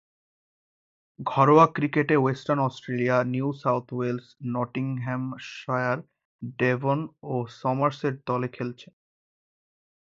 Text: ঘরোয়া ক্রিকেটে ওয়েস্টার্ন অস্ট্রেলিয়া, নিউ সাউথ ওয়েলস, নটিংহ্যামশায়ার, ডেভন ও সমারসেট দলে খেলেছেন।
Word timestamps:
ঘরোয়া 1.19 1.65
ক্রিকেটে 1.67 2.15
ওয়েস্টার্ন 2.17 2.59
অস্ট্রেলিয়া, 2.61 3.17
নিউ 3.25 3.49
সাউথ 3.63 3.85
ওয়েলস, 3.93 4.27
নটিংহ্যামশায়ার, 4.55 5.99
ডেভন 6.59 6.99
ও 7.23 7.35
সমারসেট 7.61 8.15
দলে 8.25 8.47
খেলেছেন। 8.47 8.93